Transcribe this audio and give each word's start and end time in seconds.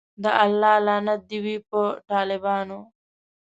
د 0.23 0.23
الله 0.43 0.75
لعنت 0.87 1.21
دی 1.29 1.39
وی 1.45 1.55
په 1.69 1.79
ټالبانو 2.09 2.79